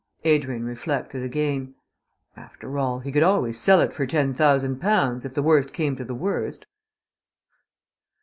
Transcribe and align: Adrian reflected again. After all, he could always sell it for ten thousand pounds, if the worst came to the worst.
Adrian 0.23 0.63
reflected 0.65 1.21
again. 1.21 1.75
After 2.35 2.79
all, 2.79 3.01
he 3.01 3.11
could 3.11 3.21
always 3.21 3.59
sell 3.59 3.81
it 3.81 3.93
for 3.93 4.07
ten 4.07 4.33
thousand 4.33 4.81
pounds, 4.81 5.25
if 5.25 5.35
the 5.35 5.43
worst 5.43 5.73
came 5.73 5.95
to 5.95 6.03
the 6.03 6.15
worst. 6.15 6.65